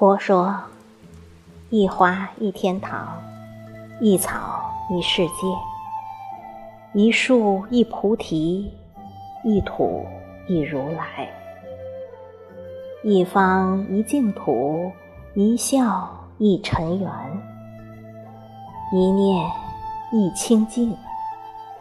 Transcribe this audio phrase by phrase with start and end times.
[0.00, 0.58] 佛说：
[1.68, 3.22] 一花一天堂，
[4.00, 5.34] 一草一世界，
[6.94, 8.72] 一树一菩提，
[9.44, 10.06] 一土
[10.48, 11.28] 一如来，
[13.04, 14.90] 一方一净土，
[15.34, 16.08] 一笑
[16.38, 17.12] 一尘缘，
[18.94, 19.50] 一念
[20.12, 20.96] 一清净，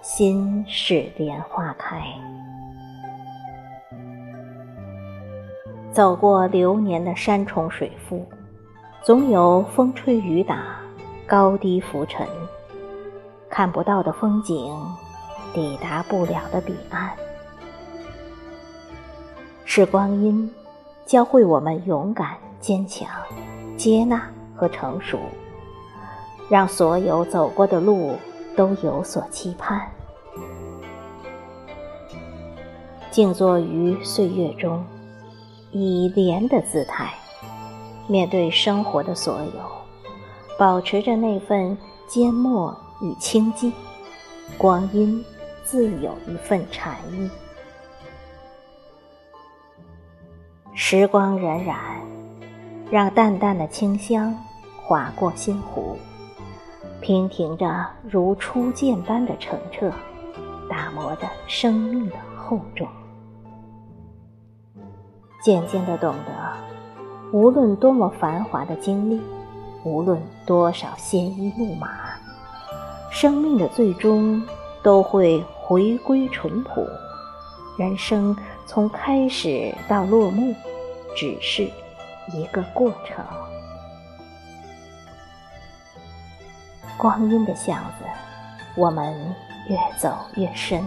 [0.02, 2.04] 心是莲花开。
[5.92, 8.24] 走过流年的山重水复，
[9.04, 10.78] 总有风吹雨打、
[11.26, 12.26] 高低浮沉，
[13.50, 14.72] 看不到的风景，
[15.52, 17.12] 抵达不了的彼岸。
[19.66, 20.50] 是光阴
[21.06, 23.10] 教会我们勇敢、坚强、
[23.76, 25.18] 接纳和成熟，
[26.50, 28.16] 让所有走过的路
[28.56, 29.82] 都有所期盼。
[33.10, 34.86] 静坐于岁月中。
[35.72, 37.14] 以莲的姿态
[38.08, 39.52] 面对生活的所有，
[40.58, 43.72] 保持着那份缄默与清寂，
[44.58, 45.24] 光阴
[45.64, 47.30] 自有一份禅意。
[50.74, 51.76] 时光荏苒，
[52.90, 54.36] 让淡淡的清香
[54.82, 55.96] 划过心湖，
[57.00, 59.92] 娉婷着如初见般的澄澈，
[60.68, 62.88] 打磨着生命的厚重。
[65.42, 66.32] 渐渐的懂得，
[67.32, 69.22] 无论多么繁华的经历，
[69.84, 71.90] 无论多少鲜衣怒马，
[73.10, 74.42] 生命的最终
[74.84, 76.86] 都会回归淳朴。
[77.78, 80.54] 人生从开始到落幕，
[81.16, 81.64] 只是
[82.34, 83.24] 一个过程。
[86.98, 88.04] 光阴的巷子，
[88.76, 89.14] 我们
[89.70, 90.84] 越走越深。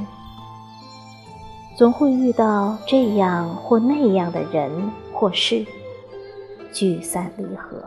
[1.74, 5.64] 总会遇到这样或那样的人或事，
[6.72, 7.82] 聚散离合，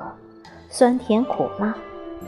[0.69, 1.75] 酸甜苦辣，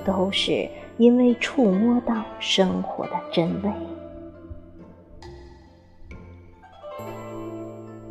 [0.06, 3.72] 都是因为触摸到生活的真味。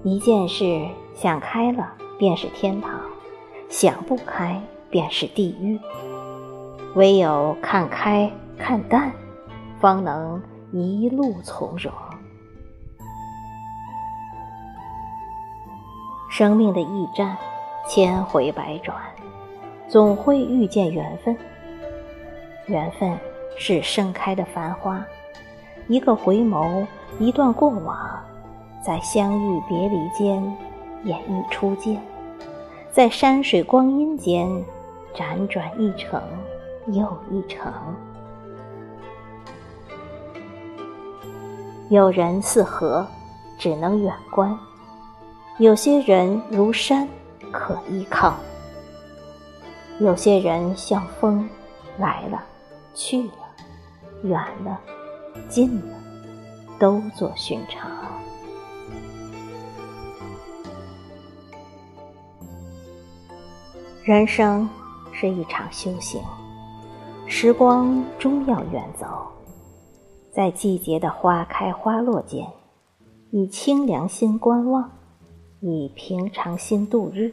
[0.02, 2.98] 一件事想开了，便是天堂；
[3.68, 5.78] 想不开，便是地狱。
[6.94, 9.12] 唯有看开看淡，
[9.80, 10.42] 方能
[10.72, 11.92] 一路从容。
[16.36, 17.34] 生命的驿站，
[17.88, 18.94] 千回百转，
[19.88, 21.34] 总会遇见缘分。
[22.66, 23.18] 缘分
[23.56, 25.02] 是盛开的繁花，
[25.88, 26.86] 一个回眸，
[27.18, 28.22] 一段过往，
[28.84, 30.42] 在相遇别离间
[31.04, 31.98] 演绎初见，
[32.92, 34.46] 在山水光阴间
[35.14, 36.20] 辗转一程
[36.88, 37.72] 又一程。
[41.88, 43.06] 有人似河，
[43.56, 44.54] 只能远观。
[45.58, 47.08] 有些人如山，
[47.50, 48.34] 可依靠；
[49.98, 51.48] 有些人像风，
[51.96, 52.42] 来了，
[52.94, 53.32] 去了，
[54.22, 54.78] 远了，
[55.48, 55.96] 近了，
[56.78, 57.90] 都作寻常。
[64.04, 64.68] 人生
[65.10, 66.22] 是一场修行，
[67.26, 69.06] 时光终要远走，
[70.30, 72.46] 在季节的花开花落间，
[73.30, 74.90] 以清凉心观望。
[75.60, 77.32] 以平常心度日，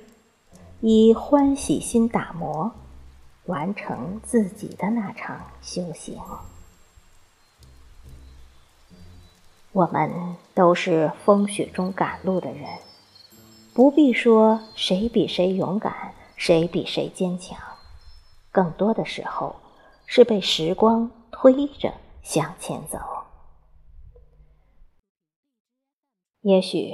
[0.80, 2.72] 以欢喜心打磨，
[3.46, 6.18] 完成自己的那场修行。
[9.74, 12.80] 我们都是风雪中赶路的人，
[13.74, 17.58] 不必说谁比谁勇敢，谁比谁坚强，
[18.52, 19.56] 更多的时候
[20.06, 23.00] 是被时光推着向前走。
[26.42, 26.94] 也许。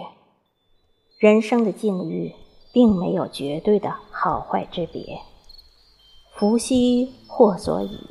[1.19, 2.33] 人生的境遇，
[2.71, 5.19] 并没有绝对的好坏之别。
[6.31, 8.09] 福兮祸所倚，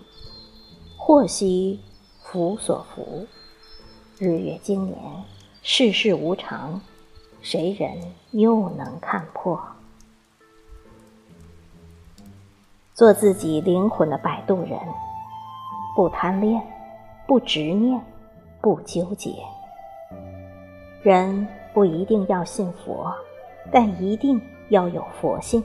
[0.99, 1.81] 祸兮
[2.20, 3.26] 福所伏。
[4.19, 4.99] 日月经年，
[5.62, 6.82] 世事无常，
[7.40, 9.58] 谁人又能看破？
[12.93, 14.78] 做自己灵魂的摆渡人，
[15.96, 16.62] 不贪恋，
[17.26, 17.99] 不执念，
[18.61, 19.34] 不纠结。
[21.02, 21.49] 人。
[21.78, 23.14] 不一定要信佛，
[23.70, 25.62] 但一定要有佛性；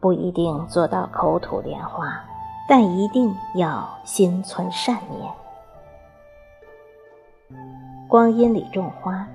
[0.00, 2.18] 不一定做到口吐莲花，
[2.66, 5.30] 但一定要心存善念。
[8.08, 9.28] 光阴里种花，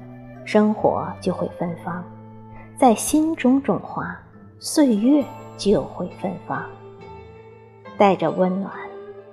[0.43, 2.01] 生活就会芬芳；
[2.75, 4.19] 在心中种花，
[4.57, 5.23] 岁月
[5.55, 6.65] 就会芬芳。
[7.95, 8.73] 带着温暖，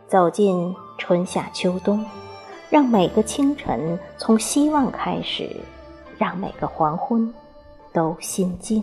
[0.07, 2.05] 走进春夏秋冬，
[2.69, 5.59] 让每个清晨从希望开始。
[6.19, 7.33] 让每个黄昏
[7.93, 8.83] 都心静。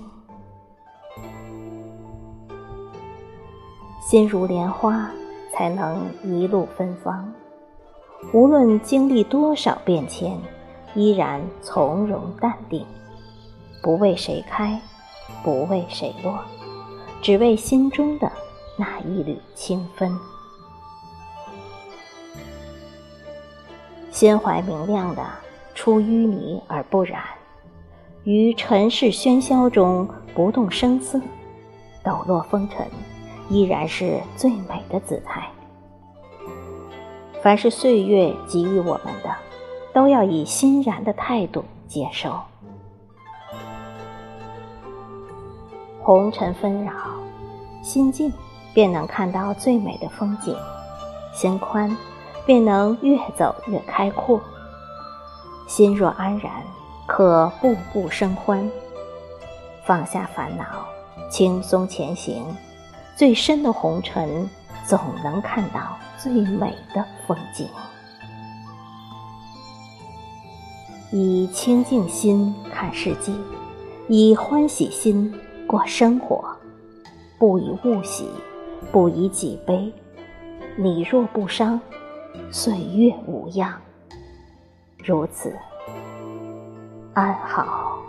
[4.02, 5.10] 心如莲花，
[5.52, 7.32] 才能一路芬芳。
[8.34, 10.38] 无论经历多少变迁，
[10.94, 12.86] 依然从容淡定，
[13.82, 14.80] 不为谁开，
[15.44, 16.40] 不为谁落，
[17.22, 18.32] 只为心中的
[18.78, 20.18] 那一缕清芬。
[24.12, 25.26] 心怀明亮的，
[25.76, 27.22] 出淤泥而不染，
[28.24, 31.20] 于尘世喧嚣中不动声色，
[32.04, 32.86] 抖落风尘，
[33.50, 35.48] 依然是最美的姿态。
[37.42, 39.36] 凡是岁月给予我们的，
[39.94, 42.40] 都要以欣然的态度接受。
[46.02, 46.94] 红尘纷扰，
[47.82, 48.32] 心静
[48.74, 50.56] 便能看到最美的风景；
[51.34, 51.96] 心宽。
[52.46, 54.38] 便能越走越开阔。
[55.68, 56.52] 心若安然，
[57.08, 58.70] 可步步生欢。
[59.86, 60.64] 放下烦恼，
[61.30, 62.46] 轻松前行。
[63.16, 64.50] 最深的红尘，
[64.86, 67.68] 总能看到最美的风景。
[71.12, 73.32] 以清净心看世界，
[74.08, 75.34] 以欢喜心
[75.68, 76.44] 过生活。
[77.38, 78.30] 不以物喜，
[78.92, 79.94] 不以己悲。
[80.76, 81.80] 你若不伤。
[82.50, 83.80] 岁月无恙，
[85.06, 85.54] 如此
[87.14, 88.00] 安好。